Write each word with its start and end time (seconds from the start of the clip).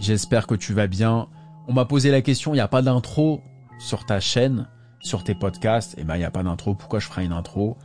J'espère 0.00 0.46
que 0.46 0.54
tu 0.54 0.72
vas 0.72 0.86
bien. 0.86 1.28
On 1.68 1.74
m'a 1.74 1.84
posé 1.84 2.10
la 2.10 2.22
question, 2.22 2.54
il 2.54 2.56
n'y 2.56 2.62
a 2.62 2.68
pas 2.68 2.80
d'intro 2.80 3.42
sur 3.78 4.06
ta 4.06 4.18
chaîne, 4.18 4.66
sur 5.00 5.24
tes 5.24 5.34
podcasts? 5.34 5.94
Eh 5.98 6.04
ben, 6.04 6.16
il 6.16 6.20
n'y 6.20 6.24
a 6.24 6.30
pas 6.30 6.42
d'intro. 6.42 6.74
Pourquoi 6.74 7.00
je 7.00 7.06
ferai 7.06 7.26
une 7.26 7.32
intro? 7.32 7.76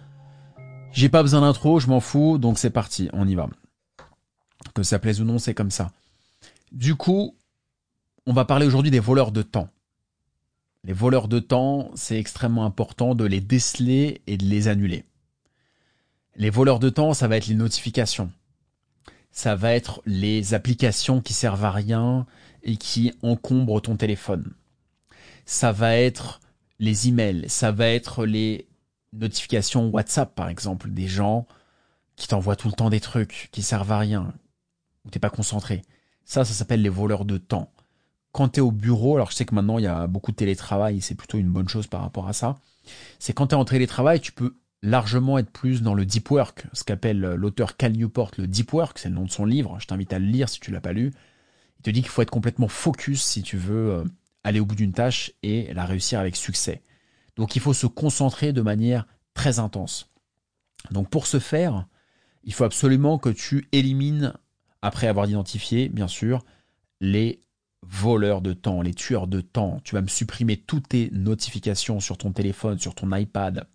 J'ai 0.94 1.10
pas 1.10 1.22
besoin 1.22 1.42
d'intro, 1.42 1.82
je 1.82 1.88
m'en 1.88 2.00
fous. 2.00 2.38
Donc 2.38 2.58
c'est 2.58 2.70
parti, 2.70 3.10
on 3.12 3.28
y 3.28 3.36
va. 3.36 3.50
Que 4.74 4.82
ça 4.82 4.98
plaise 4.98 5.20
ou 5.20 5.26
non, 5.26 5.40
c'est 5.40 5.54
comme 5.54 5.72
ça. 5.72 5.92
Du 6.72 6.96
coup, 6.96 7.36
on 8.26 8.32
va 8.32 8.46
parler 8.46 8.66
aujourd'hui 8.66 8.92
des 8.92 9.02
voleurs 9.02 9.34
de 9.34 9.42
temps. 9.42 9.68
Les 10.86 10.94
voleurs 10.94 11.28
de 11.28 11.40
temps, 11.40 11.92
c'est 11.96 12.18
extrêmement 12.18 12.64
important 12.64 13.14
de 13.14 13.26
les 13.26 13.42
déceler 13.42 14.22
et 14.26 14.38
de 14.38 14.46
les 14.46 14.70
annuler. 14.70 15.04
Les 16.38 16.50
voleurs 16.50 16.80
de 16.80 16.90
temps, 16.90 17.14
ça 17.14 17.28
va 17.28 17.36
être 17.36 17.48
les 17.48 17.56
notifications 17.56 18.32
ça 19.36 19.54
va 19.54 19.74
être 19.74 20.02
les 20.06 20.54
applications 20.54 21.20
qui 21.20 21.34
servent 21.34 21.66
à 21.66 21.72
rien 21.72 22.26
et 22.64 22.78
qui 22.78 23.14
encombrent 23.22 23.82
ton 23.82 23.98
téléphone. 23.98 24.54
Ça 25.46 25.74
va 25.74 25.98
être 25.98 26.40
les 26.80 27.10
emails, 27.10 27.44
ça 27.50 27.74
va 27.74 27.88
être 27.88 28.26
les 28.26 28.66
notifications 29.12 29.90
WhatsApp 29.90 30.34
par 30.34 30.48
exemple, 30.48 30.90
des 30.90 31.08
gens 31.08 31.46
qui 32.16 32.30
t'envoient 32.30 32.56
tout 32.56 32.70
le 32.70 32.76
temps 32.76 32.90
des 32.90 33.02
trucs 33.02 33.50
qui 33.52 33.62
servent 33.62 33.92
à 33.92 34.00
rien, 34.00 34.34
où 35.04 35.10
t'es 35.10 35.20
pas 35.20 35.30
concentré. 35.30 35.82
Ça, 36.24 36.46
ça 36.46 36.54
s'appelle 36.54 36.82
les 36.82 36.90
voleurs 36.90 37.26
de 37.26 37.38
temps. 37.38 37.74
Quand 38.32 38.48
tu 38.48 38.60
es 38.60 38.62
au 38.62 38.72
bureau, 38.72 39.16
alors 39.16 39.32
je 39.32 39.36
sais 39.36 39.46
que 39.46 39.54
maintenant 39.54 39.80
il 39.80 39.84
y 39.84 39.88
a 39.88 40.08
beaucoup 40.08 40.32
de 40.32 40.38
télétravail, 40.38 41.02
c'est 41.02 41.14
plutôt 41.14 41.38
une 41.38 41.52
bonne 41.52 41.68
chose 41.68 41.88
par 41.88 42.00
rapport 42.00 42.30
à 42.30 42.34
ça. 42.34 42.56
C'est 43.20 43.34
quand 43.34 43.48
tu 43.48 43.56
es 43.56 43.58
en 43.58 43.66
télétravail, 43.66 44.22
tu 44.22 44.32
peux 44.32 44.56
largement 44.86 45.38
être 45.38 45.50
plus 45.50 45.82
dans 45.82 45.94
le 45.94 46.06
deep 46.06 46.30
work, 46.30 46.68
ce 46.74 46.84
qu'appelle 46.84 47.20
l'auteur 47.20 47.76
Cal 47.76 47.94
Newport 47.94 48.32
le 48.38 48.48
deep 48.48 48.72
work, 48.72 49.00
c'est 49.00 49.10
le 49.10 49.16
nom 49.16 49.26
de 49.26 49.32
son 49.32 49.46
livre, 49.46 49.78
je 49.80 49.88
t'invite 49.88 50.14
à 50.14 50.20
le 50.20 50.26
lire 50.26 50.48
si 50.48 50.60
tu 50.60 50.72
l'as 50.72 50.82
pas 50.82 50.94
lu. 50.94 51.12
Il 51.80 51.84
te 51.84 51.90
dit 51.90 52.02
qu'il 52.02 52.10
faut 52.10 52.22
être 52.22 52.32
complètement 52.32 52.68
focus 52.68 53.24
si 53.24 53.42
tu 53.42 53.58
veux 53.58 53.92
euh, 53.92 54.04
aller 54.44 54.60
au 54.60 54.66
bout 54.66 54.76
d'une 54.76 54.94
tâche 54.94 55.32
et 55.44 55.74
la 55.74 55.86
réussir 55.86 56.20
avec 56.20 56.36
succès. 56.36 56.84
Donc 57.36 57.56
il 57.56 57.62
faut 57.62 57.74
se 57.74 57.88
concentrer 57.88 58.54
de 58.54 58.62
manière 58.62 59.08
très 59.34 59.60
intense. 59.60 60.12
Donc 60.92 61.10
pour 61.10 61.26
ce 61.26 61.40
faire, 61.40 61.88
il 62.44 62.54
faut 62.54 62.64
absolument 62.64 63.18
que 63.18 63.30
tu 63.30 63.68
élimines, 63.72 64.34
après 64.82 65.08
avoir 65.08 65.28
identifié, 65.28 65.90
bien 65.90 66.08
sûr, 66.08 66.46
les 67.02 67.42
voleurs 67.82 68.42
de 68.42 68.54
temps, 68.54 68.82
les 68.82 68.94
tueurs 68.94 69.28
de 69.28 69.42
temps. 69.42 69.80
Tu 69.84 69.96
vas 69.96 70.02
me 70.02 70.08
supprimer 70.08 70.58
toutes 70.58 70.90
tes 70.90 71.10
notifications 71.12 72.00
sur 72.00 72.18
ton 72.18 72.32
téléphone, 72.32 72.78
sur 72.78 72.94
ton 72.94 73.12
iPad, 73.16 73.68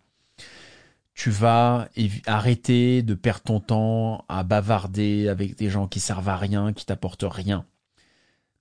tu 1.13 1.29
vas 1.29 1.89
arrêter 2.25 3.01
de 3.01 3.13
perdre 3.13 3.43
ton 3.43 3.59
temps 3.59 4.25
à 4.29 4.43
bavarder 4.43 5.27
avec 5.27 5.57
des 5.57 5.69
gens 5.69 5.87
qui 5.87 5.99
servent 5.99 6.29
à 6.29 6.37
rien, 6.37 6.73
qui 6.73 6.85
t'apportent 6.85 7.25
rien. 7.27 7.65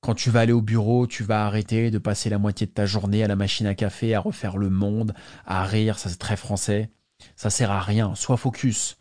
Quand 0.00 0.14
tu 0.14 0.30
vas 0.30 0.40
aller 0.40 0.52
au 0.52 0.62
bureau, 0.62 1.06
tu 1.06 1.22
vas 1.22 1.46
arrêter 1.46 1.90
de 1.90 1.98
passer 1.98 2.30
la 2.30 2.38
moitié 2.38 2.66
de 2.66 2.72
ta 2.72 2.86
journée 2.86 3.22
à 3.22 3.28
la 3.28 3.36
machine 3.36 3.66
à 3.66 3.74
café, 3.74 4.14
à 4.14 4.20
refaire 4.20 4.56
le 4.56 4.70
monde, 4.70 5.14
à 5.46 5.64
rire, 5.64 5.98
ça 5.98 6.08
c'est 6.08 6.18
très 6.18 6.36
français. 6.36 6.90
Ça 7.36 7.50
sert 7.50 7.70
à 7.70 7.80
rien, 7.80 8.14
sois 8.14 8.38
focus. 8.38 8.96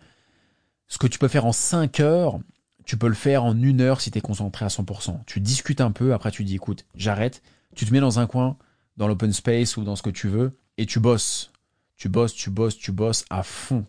Ce 0.88 0.98
que 0.98 1.08
tu 1.08 1.18
peux 1.20 1.30
faire 1.30 1.46
en 1.46 1.54
5 1.54 2.02
heures, 2.02 2.40
tu 2.86 2.98
peux 2.98 3.08
le 3.08 3.14
faire 3.14 3.46
en 3.46 3.62
une 3.62 3.82
heure 3.82 4.02
si 4.02 4.12
tu 4.12 4.18
es 4.18 4.22
concentré 4.22 4.66
à 4.66 4.70
100%. 4.70 5.24
Tu 5.26 5.40
discutes 5.40 5.80
un 5.80 5.92
peu, 5.92 6.14
après 6.14 6.32
tu 6.32 6.44
dis 6.44 6.56
écoute, 6.56 6.86
j'arrête, 6.96 7.42
tu 7.76 7.86
te 7.86 7.94
mets 7.94 8.02
dans 8.02 8.20
un 8.20 8.28
coin, 8.28 8.58
dans 8.98 9.08
l'open 9.08 9.32
space 9.32 9.78
ou 9.78 9.84
dans 9.84 9.96
ce 9.96 10.02
que 10.02 10.10
tu 10.10 10.28
veux, 10.28 10.58
et 10.78 10.86
tu 10.86 11.00
bosses. 11.00 11.54
Tu 12.00 12.08
bosses, 12.08 12.34
tu 12.34 12.50
bosses, 12.50 12.78
tu 12.78 12.94
bosses 12.94 13.26
à 13.30 13.44
fond. 13.44 13.86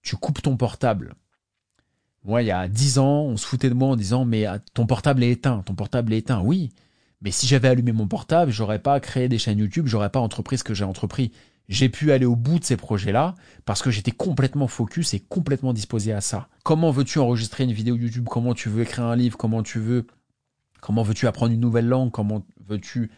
Tu 0.00 0.16
coupes 0.16 0.40
ton 0.40 0.56
portable. 0.56 1.16
Moi, 2.24 2.42
il 2.42 2.46
y 2.46 2.52
a 2.52 2.68
dix 2.68 2.98
ans, 2.98 3.22
on 3.22 3.36
se 3.36 3.44
foutait 3.44 3.68
de 3.68 3.74
moi 3.74 3.88
en 3.88 3.96
disant 3.96 4.24
mais 4.24 4.46
ah, 4.46 4.60
ton 4.74 4.86
portable 4.86 5.24
est 5.24 5.32
éteint, 5.32 5.62
ton 5.66 5.74
portable 5.74 6.12
est 6.12 6.18
éteint. 6.18 6.40
Oui, 6.40 6.70
mais 7.20 7.32
si 7.32 7.48
j'avais 7.48 7.66
allumé 7.66 7.90
mon 7.90 8.06
portable, 8.06 8.52
j'aurais 8.52 8.78
pas 8.78 9.00
créé 9.00 9.28
des 9.28 9.38
chaînes 9.38 9.58
YouTube, 9.58 9.88
j'aurais 9.88 10.10
pas 10.10 10.20
entrepris 10.20 10.58
ce 10.58 10.64
que 10.64 10.72
j'ai 10.72 10.84
entrepris. 10.84 11.32
J'ai 11.68 11.88
pu 11.88 12.12
aller 12.12 12.26
au 12.26 12.36
bout 12.36 12.60
de 12.60 12.64
ces 12.64 12.76
projets-là 12.76 13.34
parce 13.64 13.82
que 13.82 13.90
j'étais 13.90 14.12
complètement 14.12 14.68
focus 14.68 15.12
et 15.12 15.18
complètement 15.18 15.72
disposé 15.72 16.12
à 16.12 16.20
ça. 16.20 16.48
Comment 16.62 16.92
veux-tu 16.92 17.18
enregistrer 17.18 17.64
une 17.64 17.72
vidéo 17.72 17.96
YouTube? 17.96 18.28
Comment 18.30 18.54
tu 18.54 18.68
veux 18.68 18.82
écrire 18.82 19.04
un 19.04 19.16
livre? 19.16 19.36
Comment 19.36 19.64
tu 19.64 19.80
veux 19.80 20.06
Comment 20.80 21.02
veux-tu 21.02 21.26
apprendre 21.26 21.52
une 21.52 21.60
nouvelle 21.60 21.88
langue? 21.88 22.12
Comment 22.12 22.46
veux-tu 22.68 23.10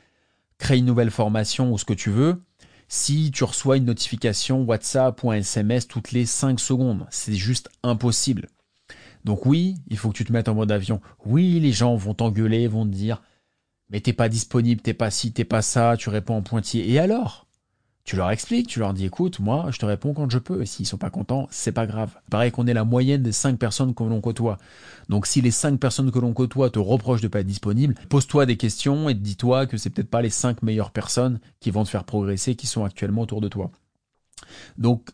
créer 0.56 0.78
une 0.78 0.86
nouvelle 0.86 1.10
formation 1.10 1.70
ou 1.74 1.76
ce 1.76 1.84
que 1.84 1.92
tu 1.92 2.08
veux? 2.08 2.42
Si 2.88 3.30
tu 3.30 3.44
reçois 3.44 3.76
une 3.76 3.84
notification 3.84 4.62
WhatsApp 4.64 5.22
SMS 5.24 5.86
toutes 5.86 6.12
les 6.12 6.26
5 6.26 6.58
secondes. 6.58 7.06
C'est 7.10 7.34
juste 7.34 7.68
impossible. 7.82 8.48
Donc 9.24 9.46
oui, 9.46 9.76
il 9.88 9.98
faut 9.98 10.10
que 10.10 10.16
tu 10.16 10.24
te 10.24 10.32
mettes 10.32 10.48
en 10.48 10.54
mode 10.54 10.72
avion. 10.72 11.00
Oui, 11.26 11.60
les 11.60 11.72
gens 11.72 11.94
vont 11.96 12.14
t'engueuler, 12.14 12.66
vont 12.66 12.86
te 12.86 12.90
dire 12.90 13.22
mais 13.90 14.00
t'es 14.00 14.12
pas 14.12 14.28
disponible, 14.28 14.82
t'es 14.82 14.94
pas 14.94 15.10
ci, 15.10 15.32
t'es 15.32 15.44
pas 15.44 15.62
ça, 15.62 15.96
tu 15.98 16.10
réponds 16.10 16.36
en 16.36 16.42
pointillé. 16.42 16.90
Et 16.90 16.98
alors? 16.98 17.47
Tu 18.08 18.16
leur 18.16 18.30
expliques, 18.30 18.68
tu 18.68 18.78
leur 18.78 18.94
dis 18.94 19.04
écoute, 19.04 19.38
moi 19.38 19.66
je 19.70 19.76
te 19.76 19.84
réponds 19.84 20.14
quand 20.14 20.30
je 20.30 20.38
peux, 20.38 20.62
et 20.62 20.66
s'ils 20.66 20.86
sont 20.86 20.96
pas 20.96 21.10
contents, 21.10 21.46
c'est 21.50 21.72
pas 21.72 21.86
grave. 21.86 22.16
Pareil 22.30 22.50
qu'on 22.50 22.66
est 22.66 22.72
la 22.72 22.84
moyenne 22.84 23.22
des 23.22 23.32
cinq 23.32 23.58
personnes 23.58 23.94
que 23.94 24.02
l'on 24.02 24.22
côtoie. 24.22 24.56
Donc 25.10 25.26
si 25.26 25.42
les 25.42 25.50
cinq 25.50 25.78
personnes 25.78 26.10
que 26.10 26.18
l'on 26.18 26.32
côtoie 26.32 26.70
te 26.70 26.78
reprochent 26.78 27.20
de 27.20 27.28
pas 27.28 27.40
être 27.40 27.46
disponible, 27.46 27.94
pose-toi 28.08 28.46
des 28.46 28.56
questions 28.56 29.10
et 29.10 29.14
dis-toi 29.14 29.66
que 29.66 29.76
c'est 29.76 29.90
peut-être 29.90 30.08
pas 30.08 30.22
les 30.22 30.30
cinq 30.30 30.62
meilleures 30.62 30.90
personnes 30.90 31.38
qui 31.60 31.70
vont 31.70 31.84
te 31.84 31.90
faire 31.90 32.04
progresser, 32.04 32.54
qui 32.54 32.66
sont 32.66 32.82
actuellement 32.82 33.20
autour 33.20 33.42
de 33.42 33.48
toi. 33.48 33.70
Donc 34.78 35.10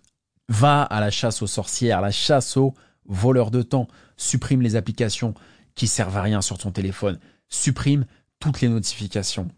va 0.49 0.84
à 0.84 1.00
la 1.00 1.10
chasse 1.10 1.43
aux 1.43 1.49
sorcières, 1.49 2.00
la 2.00 2.12
chasse 2.12 2.56
aux 2.56 2.75
voleurs 3.06 3.50
de 3.50 3.62
temps, 3.62 3.88
supprime 4.16 4.62
les 4.62 4.77
applications 4.77 5.34
qui 5.75 5.88
servent 5.88 6.16
à 6.16 6.22
rien 6.22 6.43
sur 6.43 6.59
ton 6.59 6.71
téléphone, 6.71 7.19
supprime 7.49 8.06
toutes 8.38 8.60
les 8.60 8.69
notifications. 8.69 9.49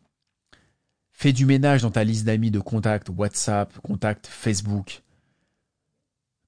Fais 1.18 1.32
du 1.32 1.46
ménage 1.46 1.80
dans 1.80 1.90
ta 1.90 2.04
liste 2.04 2.26
d'amis 2.26 2.50
de 2.50 2.60
contacts, 2.60 3.08
WhatsApp, 3.08 3.72
contacts, 3.78 4.26
Facebook. 4.26 5.02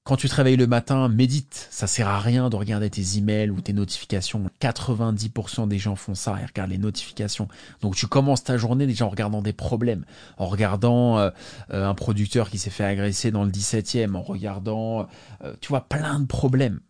Quand 0.04 0.16
tu 0.16 0.28
te 0.28 0.34
réveilles 0.34 0.58
le 0.58 0.66
matin, 0.66 1.08
médite. 1.08 1.68
Ça 1.70 1.86
sert 1.86 2.06
à 2.06 2.20
rien 2.20 2.50
de 2.50 2.56
regarder 2.56 2.90
tes 2.90 3.16
emails 3.16 3.48
ou 3.48 3.62
tes 3.62 3.72
notifications. 3.72 4.50
90% 4.60 5.68
des 5.68 5.78
gens 5.78 5.96
font 5.96 6.14
ça 6.14 6.36
et 6.42 6.44
regardent 6.44 6.72
les 6.72 6.76
notifications. 6.76 7.48
Donc 7.80 7.96
tu 7.96 8.06
commences 8.08 8.44
ta 8.44 8.58
journée 8.58 8.86
déjà 8.86 9.06
en 9.06 9.08
regardant 9.08 9.40
des 9.40 9.54
problèmes, 9.54 10.04
en 10.36 10.44
regardant 10.44 11.16
euh, 11.16 11.30
euh, 11.72 11.88
un 11.88 11.94
producteur 11.94 12.50
qui 12.50 12.58
s'est 12.58 12.68
fait 12.68 12.84
agresser 12.84 13.30
dans 13.30 13.44
le 13.44 13.50
17e, 13.50 14.16
en 14.16 14.22
regardant, 14.22 15.08
euh, 15.44 15.54
tu 15.62 15.68
vois, 15.68 15.88
plein 15.88 16.20
de 16.20 16.26
problèmes. 16.26 16.80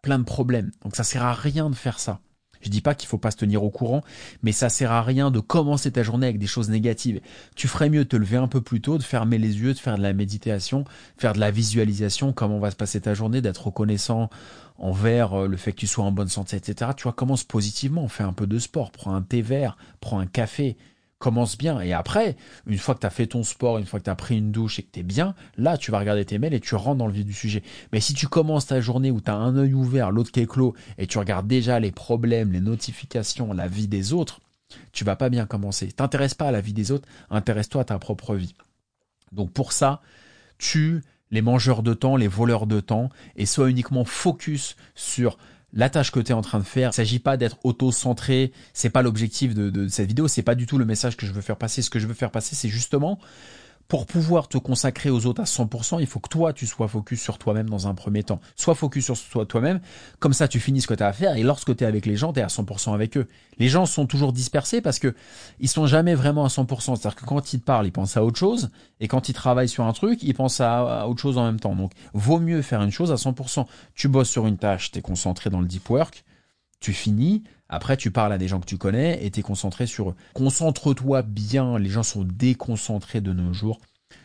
Plein 0.00 0.18
de 0.18 0.24
problèmes. 0.24 0.70
Donc 0.82 0.96
ça 0.96 1.04
sert 1.04 1.24
à 1.24 1.34
rien 1.34 1.68
de 1.68 1.74
faire 1.74 2.00
ça. 2.00 2.20
Je 2.60 2.70
dis 2.70 2.80
pas 2.80 2.94
qu'il 2.94 3.08
faut 3.08 3.18
pas 3.18 3.30
se 3.30 3.36
tenir 3.36 3.62
au 3.62 3.70
courant, 3.70 4.02
mais 4.42 4.52
ça 4.52 4.68
sert 4.68 4.92
à 4.92 5.02
rien 5.02 5.30
de 5.30 5.40
commencer 5.40 5.92
ta 5.92 6.02
journée 6.02 6.26
avec 6.26 6.38
des 6.38 6.46
choses 6.46 6.70
négatives. 6.70 7.20
Tu 7.54 7.68
ferais 7.68 7.90
mieux 7.90 8.04
de 8.04 8.08
te 8.08 8.16
lever 8.16 8.36
un 8.36 8.48
peu 8.48 8.60
plus 8.60 8.80
tôt, 8.80 8.98
de 8.98 9.02
fermer 9.02 9.38
les 9.38 9.60
yeux, 9.60 9.74
de 9.74 9.78
faire 9.78 9.96
de 9.96 10.02
la 10.02 10.12
méditation, 10.12 10.84
faire 11.16 11.32
de 11.32 11.40
la 11.40 11.50
visualisation, 11.50 12.32
comment 12.32 12.58
va 12.58 12.70
se 12.70 12.76
passer 12.76 13.00
ta 13.00 13.14
journée, 13.14 13.40
d'être 13.40 13.66
reconnaissant 13.66 14.30
envers 14.78 15.34
euh, 15.34 15.48
le 15.48 15.56
fait 15.56 15.72
que 15.72 15.78
tu 15.78 15.86
sois 15.86 16.04
en 16.04 16.12
bonne 16.12 16.28
santé, 16.28 16.56
etc. 16.56 16.92
Tu 16.96 17.04
vois, 17.04 17.12
commence 17.12 17.44
positivement, 17.44 18.06
fais 18.08 18.22
un 18.22 18.32
peu 18.32 18.46
de 18.46 18.58
sport, 18.58 18.90
prends 18.90 19.14
un 19.14 19.22
thé 19.22 19.42
vert, 19.42 19.76
prends 20.00 20.20
un 20.20 20.26
café, 20.26 20.76
commence 21.18 21.58
bien. 21.58 21.80
Et 21.80 21.92
après, 21.92 22.36
une 22.66 22.78
fois 22.78 22.94
que 22.94 23.00
tu 23.00 23.06
as 23.06 23.10
fait 23.10 23.26
ton 23.26 23.42
sport, 23.42 23.78
une 23.78 23.86
fois 23.86 23.98
que 23.98 24.04
tu 24.04 24.10
as 24.10 24.14
pris 24.14 24.38
une 24.38 24.52
douche 24.52 24.78
et 24.78 24.82
que 24.82 24.90
tu 24.92 25.00
es 25.00 25.02
bien, 25.02 25.34
là, 25.56 25.76
tu 25.76 25.90
vas 25.90 25.98
regarder 25.98 26.24
tes 26.24 26.38
mails 26.38 26.54
et 26.54 26.60
tu 26.60 26.74
rentres 26.74 26.98
dans 26.98 27.06
le 27.06 27.12
vif 27.12 27.24
du 27.24 27.32
sujet. 27.32 27.62
Mais 27.92 28.00
si 28.00 28.14
tu 28.14 28.28
commences 28.28 28.66
ta 28.66 28.80
journée 28.80 29.10
où 29.10 29.20
tu 29.20 29.30
as 29.30 29.34
un 29.34 29.56
œil 29.56 29.74
ouvert, 29.74 30.10
l'autre 30.10 30.30
qui 30.30 30.40
est 30.40 30.50
clos, 30.50 30.74
et 30.96 31.06
tu 31.06 31.18
regardes 31.18 31.46
déjà 31.46 31.80
les 31.80 31.90
problèmes, 31.90 32.52
les 32.52 32.60
notifications, 32.60 33.52
la 33.52 33.66
vie 33.66 33.88
des 33.88 34.12
autres, 34.12 34.40
tu 34.92 35.04
vas 35.04 35.16
pas 35.16 35.28
bien 35.28 35.46
commencer. 35.46 35.90
T'intéresses 35.90 36.34
pas 36.34 36.48
à 36.48 36.52
la 36.52 36.60
vie 36.60 36.72
des 36.72 36.92
autres, 36.92 37.08
intéresse-toi 37.30 37.82
à 37.82 37.84
ta 37.84 37.98
propre 37.98 38.34
vie. 38.34 38.54
Donc 39.32 39.50
pour 39.52 39.72
ça, 39.72 40.00
tu 40.58 41.02
les 41.30 41.42
mangeurs 41.42 41.82
de 41.82 41.94
temps, 41.94 42.16
les 42.16 42.28
voleurs 42.28 42.66
de 42.66 42.80
temps, 42.80 43.10
et 43.36 43.44
sois 43.44 43.68
uniquement 43.68 44.04
focus 44.04 44.76
sur 44.94 45.36
la 45.72 45.90
tâche 45.90 46.10
que 46.10 46.20
tu 46.20 46.30
es 46.30 46.34
en 46.34 46.42
train 46.42 46.58
de 46.58 46.64
faire. 46.64 46.90
Il 46.92 46.94
s'agit 46.94 47.18
pas 47.18 47.36
d'être 47.36 47.58
auto-centré. 47.64 48.52
C'est 48.72 48.90
pas 48.90 49.02
l'objectif 49.02 49.54
de, 49.54 49.70
de, 49.70 49.88
cette 49.88 50.08
vidéo. 50.08 50.28
C'est 50.28 50.42
pas 50.42 50.54
du 50.54 50.66
tout 50.66 50.78
le 50.78 50.84
message 50.84 51.16
que 51.16 51.26
je 51.26 51.32
veux 51.32 51.42
faire 51.42 51.56
passer. 51.56 51.82
Ce 51.82 51.90
que 51.90 51.98
je 51.98 52.06
veux 52.06 52.14
faire 52.14 52.30
passer, 52.30 52.54
c'est 52.54 52.68
justement 52.68 53.18
pour 53.88 54.04
pouvoir 54.04 54.48
te 54.48 54.58
consacrer 54.58 55.08
aux 55.08 55.24
autres 55.24 55.40
à 55.40 55.44
100%, 55.44 55.98
il 56.00 56.06
faut 56.06 56.20
que 56.20 56.28
toi, 56.28 56.52
tu 56.52 56.66
sois 56.66 56.88
focus 56.88 57.22
sur 57.22 57.38
toi-même 57.38 57.70
dans 57.70 57.88
un 57.88 57.94
premier 57.94 58.22
temps. 58.22 58.38
Sois 58.54 58.74
focus 58.74 59.10
sur 59.14 59.46
toi-même, 59.46 59.80
comme 60.18 60.34
ça 60.34 60.46
tu 60.46 60.60
finis 60.60 60.82
ce 60.82 60.86
que 60.86 60.92
tu 60.92 61.02
as 61.02 61.06
à 61.06 61.12
faire, 61.14 61.36
et 61.36 61.42
lorsque 61.42 61.74
tu 61.74 61.84
es 61.84 61.86
avec 61.86 62.04
les 62.04 62.14
gens, 62.14 62.34
tu 62.34 62.40
es 62.40 62.42
à 62.42 62.48
100% 62.48 62.92
avec 62.92 63.16
eux. 63.16 63.26
Les 63.58 63.68
gens 63.68 63.86
sont 63.86 64.06
toujours 64.06 64.34
dispersés 64.34 64.82
parce 64.82 64.98
que 64.98 65.14
ils 65.58 65.70
sont 65.70 65.86
jamais 65.86 66.14
vraiment 66.14 66.44
à 66.44 66.48
100%. 66.48 66.96
C'est-à-dire 66.96 67.16
que 67.16 67.24
quand 67.24 67.54
ils 67.54 67.60
te 67.60 67.64
parlent, 67.64 67.86
ils 67.86 67.92
pensent 67.92 68.18
à 68.18 68.24
autre 68.24 68.38
chose, 68.38 68.68
et 69.00 69.08
quand 69.08 69.30
ils 69.30 69.34
travaillent 69.34 69.70
sur 69.70 69.84
un 69.84 69.92
truc, 69.94 70.22
ils 70.22 70.34
pensent 70.34 70.60
à, 70.60 71.08
autre 71.08 71.22
chose 71.22 71.38
en 71.38 71.46
même 71.46 71.58
temps. 71.58 71.74
Donc, 71.74 71.92
vaut 72.12 72.40
mieux 72.40 72.60
faire 72.60 72.82
une 72.82 72.92
chose 72.92 73.10
à 73.10 73.14
100%. 73.14 73.64
Tu 73.94 74.08
bosses 74.08 74.28
sur 74.28 74.46
une 74.46 74.58
tâche, 74.58 74.90
tu 74.90 74.98
es 74.98 75.02
concentré 75.02 75.48
dans 75.48 75.60
le 75.60 75.66
deep 75.66 75.88
work, 75.88 76.24
tu 76.78 76.92
finis, 76.92 77.42
après 77.68 77.96
tu 77.96 78.10
parles 78.10 78.32
à 78.32 78.38
des 78.38 78.48
gens 78.48 78.60
que 78.60 78.66
tu 78.66 78.78
connais 78.78 79.24
et 79.24 79.30
tu 79.30 79.40
es 79.40 79.42
concentré 79.42 79.86
sur 79.86 80.10
eux. 80.10 80.14
Concentre-toi 80.34 81.22
bien, 81.22 81.78
les 81.78 81.90
gens 81.90 82.02
sont 82.02 82.24
déconcentrés 82.24 83.20
de 83.20 83.32
nos 83.32 83.52
jours. 83.52 83.80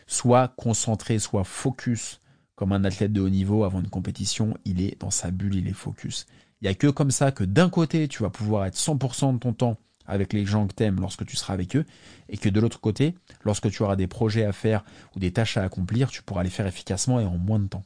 Sois 0.06 0.48
concentré, 0.48 1.18
sois 1.18 1.44
focus 1.44 2.20
comme 2.54 2.72
un 2.72 2.84
athlète 2.84 3.12
de 3.12 3.20
haut 3.20 3.28
niveau 3.28 3.64
avant 3.64 3.80
une 3.80 3.88
compétition, 3.88 4.56
il 4.64 4.80
est 4.80 5.00
dans 5.00 5.10
sa 5.10 5.30
bulle, 5.30 5.56
il 5.56 5.68
est 5.68 5.72
focus. 5.72 6.26
Il 6.60 6.66
n'y 6.66 6.70
a 6.70 6.74
que 6.74 6.86
comme 6.86 7.10
ça 7.10 7.32
que 7.32 7.44
d'un 7.44 7.68
côté 7.68 8.08
tu 8.08 8.22
vas 8.22 8.30
pouvoir 8.30 8.66
être 8.66 8.76
100% 8.76 9.34
de 9.34 9.38
ton 9.38 9.52
temps 9.52 9.76
avec 10.06 10.32
les 10.32 10.44
gens 10.44 10.66
que 10.66 10.74
t'aimes 10.74 11.00
lorsque 11.00 11.24
tu 11.26 11.36
seras 11.36 11.54
avec 11.54 11.76
eux, 11.76 11.84
et 12.28 12.36
que 12.36 12.48
de 12.48 12.60
l'autre 12.60 12.80
côté, 12.80 13.14
lorsque 13.42 13.70
tu 13.70 13.82
auras 13.82 13.96
des 13.96 14.06
projets 14.06 14.44
à 14.44 14.52
faire 14.52 14.84
ou 15.16 15.18
des 15.18 15.32
tâches 15.32 15.56
à 15.56 15.62
accomplir, 15.62 16.10
tu 16.10 16.22
pourras 16.22 16.42
les 16.42 16.50
faire 16.50 16.66
efficacement 16.66 17.20
et 17.20 17.24
en 17.24 17.38
moins 17.38 17.58
de 17.58 17.68
temps. 17.68 17.84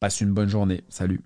Passe 0.00 0.20
une 0.20 0.32
bonne 0.32 0.48
journée. 0.48 0.84
Salut. 0.88 1.20